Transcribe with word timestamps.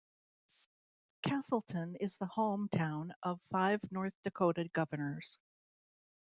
Casselton 1.23 1.95
is 1.99 2.17
the 2.17 2.25
hometown 2.25 3.11
of 3.21 3.39
five 3.51 3.79
North 3.91 4.15
Dakota 4.23 4.67
governors. 4.73 5.37